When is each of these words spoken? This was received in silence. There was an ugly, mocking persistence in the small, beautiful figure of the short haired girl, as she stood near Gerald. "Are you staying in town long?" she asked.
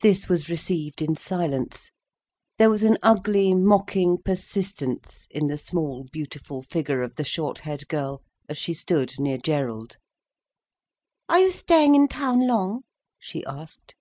This 0.00 0.28
was 0.28 0.48
received 0.48 1.00
in 1.00 1.14
silence. 1.14 1.92
There 2.58 2.68
was 2.68 2.82
an 2.82 2.98
ugly, 3.04 3.54
mocking 3.54 4.18
persistence 4.20 5.28
in 5.30 5.46
the 5.46 5.56
small, 5.56 6.08
beautiful 6.10 6.62
figure 6.62 7.02
of 7.02 7.14
the 7.14 7.22
short 7.22 7.60
haired 7.60 7.86
girl, 7.86 8.24
as 8.48 8.58
she 8.58 8.74
stood 8.74 9.12
near 9.20 9.38
Gerald. 9.38 9.98
"Are 11.28 11.38
you 11.38 11.52
staying 11.52 11.94
in 11.94 12.08
town 12.08 12.48
long?" 12.48 12.82
she 13.20 13.44
asked. 13.46 13.94